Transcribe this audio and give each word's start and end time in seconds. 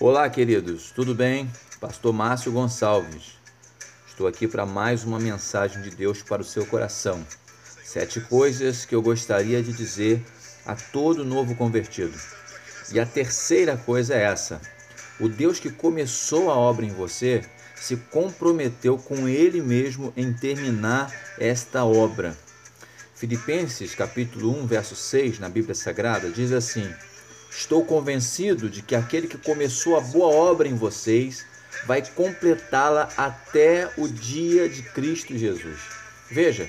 Olá, 0.00 0.30
queridos, 0.30 0.92
tudo 0.92 1.12
bem? 1.12 1.50
Pastor 1.80 2.12
Márcio 2.12 2.52
Gonçalves. 2.52 3.32
Estou 4.06 4.28
aqui 4.28 4.46
para 4.46 4.64
mais 4.64 5.02
uma 5.02 5.18
mensagem 5.18 5.82
de 5.82 5.90
Deus 5.90 6.22
para 6.22 6.40
o 6.40 6.44
seu 6.44 6.64
coração. 6.64 7.26
Sete 7.82 8.20
coisas 8.20 8.84
que 8.84 8.94
eu 8.94 9.02
gostaria 9.02 9.60
de 9.60 9.72
dizer 9.72 10.24
a 10.64 10.76
todo 10.76 11.24
novo 11.24 11.56
convertido. 11.56 12.16
E 12.92 13.00
a 13.00 13.04
terceira 13.04 13.76
coisa 13.76 14.14
é 14.14 14.22
essa: 14.22 14.60
o 15.18 15.28
Deus 15.28 15.58
que 15.58 15.68
começou 15.68 16.48
a 16.48 16.54
obra 16.54 16.86
em 16.86 16.90
você 16.90 17.42
se 17.74 17.96
comprometeu 17.96 18.98
com 18.98 19.26
ele 19.26 19.60
mesmo 19.60 20.12
em 20.16 20.32
terminar 20.32 21.12
esta 21.40 21.84
obra. 21.84 22.38
Filipenses 23.16 23.96
capítulo 23.96 24.56
1, 24.62 24.64
verso 24.68 24.94
6, 24.94 25.40
na 25.40 25.48
Bíblia 25.48 25.74
Sagrada, 25.74 26.30
diz 26.30 26.52
assim: 26.52 26.88
Estou 27.50 27.84
convencido 27.84 28.68
de 28.68 28.82
que 28.82 28.94
aquele 28.94 29.26
que 29.26 29.38
começou 29.38 29.96
a 29.96 30.00
boa 30.00 30.28
obra 30.28 30.68
em 30.68 30.74
vocês 30.74 31.44
vai 31.86 32.02
completá-la 32.02 33.08
até 33.16 33.90
o 33.96 34.08
dia 34.08 34.68
de 34.68 34.82
Cristo 34.82 35.36
Jesus. 35.36 35.78
Veja, 36.30 36.68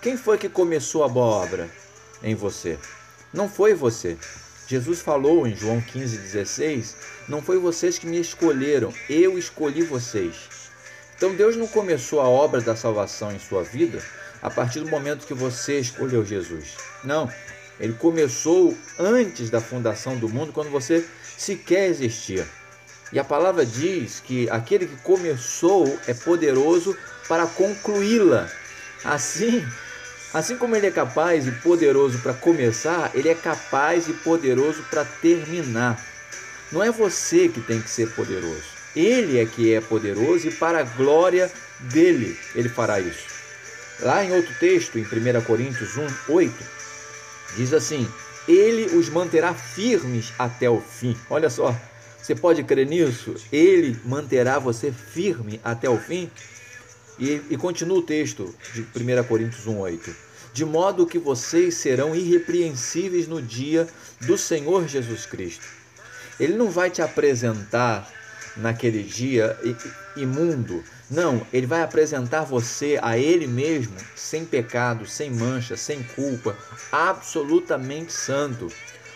quem 0.00 0.16
foi 0.16 0.38
que 0.38 0.48
começou 0.48 1.04
a 1.04 1.08
boa 1.08 1.26
obra 1.26 1.70
em 2.22 2.34
você? 2.34 2.78
Não 3.32 3.48
foi 3.48 3.74
você. 3.74 4.16
Jesus 4.66 5.00
falou 5.00 5.46
em 5.46 5.54
João 5.54 5.80
15,16: 5.80 6.94
Não 7.28 7.42
foi 7.42 7.58
vocês 7.58 7.98
que 7.98 8.06
me 8.06 8.20
escolheram, 8.20 8.92
eu 9.08 9.38
escolhi 9.38 9.82
vocês. 9.82 10.34
Então 11.16 11.34
Deus 11.34 11.56
não 11.56 11.66
começou 11.66 12.20
a 12.20 12.28
obra 12.28 12.60
da 12.60 12.74
salvação 12.74 13.32
em 13.32 13.38
sua 13.38 13.62
vida 13.62 14.02
a 14.42 14.50
partir 14.50 14.80
do 14.80 14.88
momento 14.88 15.26
que 15.26 15.34
você 15.34 15.78
escolheu 15.78 16.24
Jesus. 16.24 16.76
Não, 17.04 17.30
ele 17.82 17.94
começou 17.94 18.78
antes 18.96 19.50
da 19.50 19.60
fundação 19.60 20.16
do 20.16 20.28
mundo, 20.28 20.52
quando 20.52 20.70
você 20.70 21.04
sequer 21.36 21.90
existia. 21.90 22.46
E 23.12 23.18
a 23.18 23.24
palavra 23.24 23.66
diz 23.66 24.22
que 24.24 24.48
aquele 24.48 24.86
que 24.86 24.96
começou 25.02 25.98
é 26.06 26.14
poderoso 26.14 26.96
para 27.26 27.44
concluí-la. 27.44 28.48
Assim, 29.04 29.66
assim 30.32 30.56
como 30.56 30.76
ele 30.76 30.86
é 30.86 30.90
capaz 30.92 31.48
e 31.48 31.50
poderoso 31.50 32.20
para 32.20 32.32
começar, 32.32 33.10
ele 33.14 33.28
é 33.28 33.34
capaz 33.34 34.06
e 34.06 34.12
poderoso 34.12 34.84
para 34.88 35.04
terminar. 35.04 36.00
Não 36.70 36.84
é 36.84 36.90
você 36.92 37.48
que 37.48 37.60
tem 37.60 37.82
que 37.82 37.90
ser 37.90 38.10
poderoso. 38.12 38.62
Ele 38.94 39.40
é 39.40 39.44
que 39.44 39.74
é 39.74 39.80
poderoso 39.80 40.46
e 40.46 40.52
para 40.52 40.78
a 40.78 40.84
glória 40.84 41.50
dele 41.80 42.38
ele 42.54 42.68
fará 42.68 43.00
isso. 43.00 43.26
Lá 43.98 44.24
em 44.24 44.32
outro 44.32 44.54
texto, 44.60 44.98
em 44.98 45.02
1 45.02 45.42
Coríntios 45.42 45.96
1, 45.96 46.06
8, 46.28 46.54
Diz 47.56 47.72
assim: 47.72 48.08
Ele 48.48 48.96
os 48.96 49.08
manterá 49.08 49.54
firmes 49.54 50.32
até 50.38 50.68
o 50.68 50.80
fim. 50.80 51.16
Olha 51.28 51.50
só, 51.50 51.74
você 52.20 52.34
pode 52.34 52.62
crer 52.62 52.86
nisso? 52.86 53.34
Ele 53.52 53.98
manterá 54.04 54.58
você 54.58 54.92
firme 54.92 55.60
até 55.64 55.88
o 55.88 55.98
fim? 55.98 56.30
E, 57.18 57.42
e 57.50 57.56
continua 57.56 57.98
o 57.98 58.02
texto 58.02 58.54
de 58.72 58.80
1 58.82 59.24
Coríntios 59.24 59.66
1,8: 59.66 60.14
De 60.52 60.64
modo 60.64 61.06
que 61.06 61.18
vocês 61.18 61.74
serão 61.74 62.14
irrepreensíveis 62.14 63.26
no 63.26 63.42
dia 63.42 63.86
do 64.20 64.38
Senhor 64.38 64.88
Jesus 64.88 65.26
Cristo. 65.26 65.66
Ele 66.40 66.56
não 66.56 66.70
vai 66.70 66.90
te 66.90 67.02
apresentar 67.02 68.10
naquele 68.56 69.02
dia 69.02 69.56
imundo. 70.16 70.82
Não, 71.10 71.46
ele 71.52 71.66
vai 71.66 71.82
apresentar 71.82 72.44
você 72.44 72.98
a 73.02 73.18
ele 73.18 73.46
mesmo 73.46 73.94
sem 74.16 74.44
pecado, 74.44 75.06
sem 75.06 75.30
mancha, 75.30 75.76
sem 75.76 76.02
culpa, 76.02 76.56
absolutamente 76.90 78.12
santo. 78.12 78.68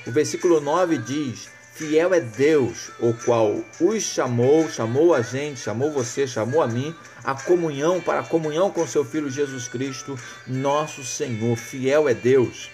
O 0.07 0.11
versículo 0.11 0.61
9 0.61 0.99
diz: 0.99 1.49
Fiel 1.75 2.15
é 2.15 2.21
Deus, 2.21 2.91
o 3.01 3.13
qual 3.13 3.63
os 3.81 4.03
chamou, 4.03 4.69
chamou 4.69 5.15
a 5.15 5.23
gente, 5.23 5.61
chamou 5.61 5.93
você, 5.93 6.27
chamou 6.27 6.63
a 6.63 6.67
mim, 6.67 6.95
a 7.25 7.35
comunhão, 7.35 8.01
para 8.01 8.21
a 8.21 8.25
comunhão 8.25 8.71
com 8.71 8.87
seu 8.87 9.05
Filho 9.05 9.31
Jesus 9.31 9.69
Cristo, 9.69 10.19
nosso 10.47 11.05
Senhor. 11.05 11.57
Fiel 11.57 12.09
é 12.09 12.15
Deus. 12.15 12.71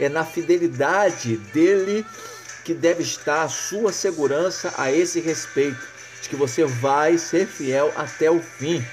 É 0.00 0.08
na 0.08 0.24
fidelidade 0.24 1.36
dele 1.36 2.06
que 2.64 2.72
deve 2.72 3.02
estar 3.02 3.42
a 3.42 3.48
sua 3.48 3.92
segurança 3.92 4.72
a 4.76 4.92
esse 4.92 5.20
respeito 5.20 5.97
de 6.20 6.28
que 6.28 6.36
você 6.36 6.64
vai 6.64 7.18
ser 7.18 7.46
fiel 7.46 7.92
até 7.96 8.30
o 8.30 8.40
fim. 8.40 8.84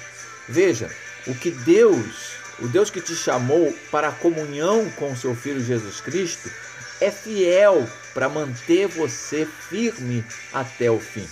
Veja, 0.47 0.89
o 1.27 1.33
que 1.33 1.51
Deus, 1.51 2.33
o 2.59 2.67
Deus 2.67 2.89
que 2.89 3.01
te 3.01 3.15
chamou 3.15 3.73
para 3.91 4.09
a 4.09 4.11
comunhão 4.11 4.89
com 4.91 5.15
seu 5.15 5.35
Filho 5.35 5.63
Jesus 5.63 5.99
Cristo, 6.01 6.49
é 7.01 7.11
fiel 7.11 7.87
para 8.13 8.29
manter 8.29 8.87
você 8.87 9.47
firme 9.69 10.23
até 10.53 10.89
o 10.89 10.99
fim. 10.99 11.27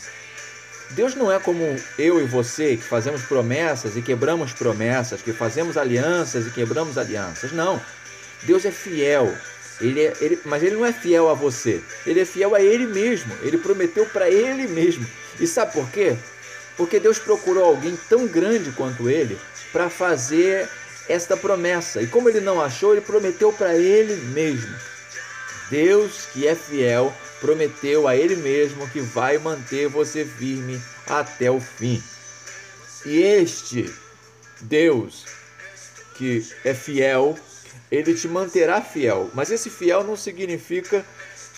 Deus 0.92 1.16
não 1.16 1.32
é 1.32 1.40
como 1.40 1.76
eu 1.98 2.22
e 2.22 2.26
você 2.26 2.76
que 2.78 2.84
fazemos 2.84 3.24
promessas 3.24 3.96
e 3.96 4.02
quebramos 4.02 4.54
promessas, 4.54 5.22
que 5.22 5.34
fazemos 5.34 5.78
alianças 5.78 6.46
e 6.46 6.52
quebramos 6.52 6.98
alianças. 6.98 7.52
Não. 7.52 7.82
Deus 8.44 8.66
é 8.66 8.72
fiel. 8.72 9.34
Ele 9.82 10.02
é, 10.02 10.14
ele, 10.22 10.40
mas 10.46 10.62
ele 10.62 10.76
não 10.76 10.86
é 10.86 10.94
fiel 10.94 11.30
a 11.30 11.34
você. 11.34 11.82
Ele 12.06 12.20
é 12.20 12.26
fiel 12.26 12.54
a 12.54 12.62
ele 12.62 12.86
mesmo. 12.86 13.34
Ele 13.42 13.58
prometeu 13.58 14.06
para 14.08 14.30
ele 14.30 14.68
mesmo 14.68 15.08
e 15.40 15.48
sabe 15.48 15.74
por 15.74 15.90
quê? 15.90 16.16
Porque 16.76 17.00
Deus 17.00 17.20
procurou 17.20 17.66
alguém 17.66 17.98
tão 18.10 18.28
grande 18.28 18.72
quanto 18.72 19.10
ele 19.10 19.38
para 19.72 19.90
fazer 19.90 20.70
esta 21.08 21.36
promessa. 21.36 22.02
E 22.02 22.08
como 22.08 22.30
ele 22.30 22.40
não 22.40 22.62
achou, 22.62 22.94
ele 22.94 23.02
prometeu 23.02 23.52
para 23.52 23.76
ele 23.76 24.16
mesmo. 24.28 24.76
Deus, 25.70 26.28
que 26.34 26.48
é 26.48 26.56
fiel, 26.56 27.14
prometeu 27.40 28.08
a 28.08 28.16
ele 28.16 28.36
mesmo 28.36 28.88
que 28.90 29.02
vai 29.02 29.38
manter 29.38 29.88
você 29.88 30.24
firme 30.26 30.82
até 31.08 31.50
o 31.50 31.60
fim. 31.60 32.02
E 33.06 33.22
este 33.22 33.94
Deus, 34.62 35.26
que 36.16 36.48
é 36.64 36.74
fiel, 36.74 37.38
ele 37.92 38.14
te 38.14 38.28
manterá 38.28 38.82
fiel. 38.82 39.30
Mas 39.34 39.52
esse 39.52 39.70
fiel 39.70 40.04
não 40.04 40.16
significa 40.16 41.06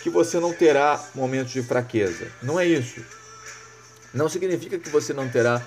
que 0.02 0.10
você 0.10 0.38
não 0.40 0.52
terá 0.52 1.02
momentos 1.14 1.52
de 1.52 1.62
fraqueza. 1.62 2.30
Não 2.42 2.58
é 2.58 2.66
isso. 2.66 3.04
Não 4.16 4.30
significa 4.30 4.78
que 4.78 4.88
você 4.88 5.12
não 5.12 5.28
terá 5.28 5.62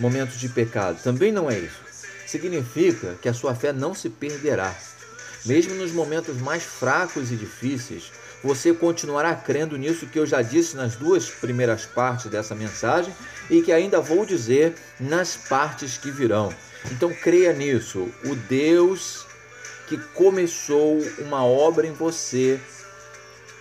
momentos 0.00 0.38
de 0.40 0.48
pecado. 0.48 1.00
Também 1.04 1.30
não 1.30 1.48
é 1.48 1.56
isso. 1.56 1.80
Significa 2.26 3.16
que 3.22 3.28
a 3.28 3.34
sua 3.34 3.54
fé 3.54 3.72
não 3.72 3.94
se 3.94 4.10
perderá. 4.10 4.74
Mesmo 5.46 5.74
nos 5.76 5.92
momentos 5.92 6.36
mais 6.38 6.64
fracos 6.64 7.30
e 7.30 7.36
difíceis, 7.36 8.10
você 8.42 8.74
continuará 8.74 9.36
crendo 9.36 9.78
nisso 9.78 10.08
que 10.08 10.18
eu 10.18 10.26
já 10.26 10.42
disse 10.42 10.74
nas 10.74 10.96
duas 10.96 11.30
primeiras 11.30 11.86
partes 11.86 12.26
dessa 12.26 12.56
mensagem 12.56 13.14
e 13.48 13.62
que 13.62 13.70
ainda 13.70 14.00
vou 14.00 14.26
dizer 14.26 14.74
nas 14.98 15.36
partes 15.36 15.96
que 15.96 16.10
virão. 16.10 16.52
Então 16.90 17.14
creia 17.14 17.52
nisso. 17.52 18.08
O 18.24 18.34
Deus 18.34 19.24
que 19.86 19.96
começou 19.96 20.98
uma 21.18 21.44
obra 21.44 21.86
em 21.86 21.92
você, 21.92 22.58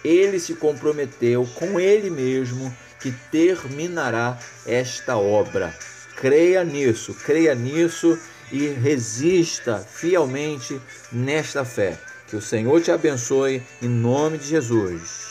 ele 0.04 0.40
se 0.40 0.56
comprometeu 0.56 1.48
com 1.56 1.80
ele 1.80 2.10
mesmo 2.10 2.76
que 3.02 3.12
terminará 3.32 4.38
esta 4.66 5.18
obra. 5.18 5.74
Creia 6.16 6.64
nisso, 6.64 7.14
creia 7.26 7.56
nisso 7.56 8.18
e 8.52 8.68
resista 8.68 9.80
fielmente 9.80 10.80
nesta 11.12 11.66
fé. 11.66 11.98
Que 12.28 12.36
o 12.36 12.42
Senhor 12.42 12.82
te 12.82 12.92
abençoe 12.92 13.62
em 13.82 13.90
nome 13.90 14.38
de 14.38 14.48
Jesus. 14.48 15.31